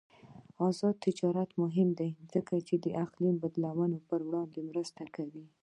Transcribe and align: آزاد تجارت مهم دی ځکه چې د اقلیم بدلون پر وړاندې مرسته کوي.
آزاد 0.67 0.95
تجارت 1.05 1.49
مهم 1.63 1.89
دی 1.99 2.09
ځکه 2.33 2.55
چې 2.67 2.75
د 2.83 2.87
اقلیم 3.05 3.35
بدلون 3.43 3.91
پر 4.09 4.19
وړاندې 4.27 4.59
مرسته 4.69 5.03
کوي. 5.15 5.45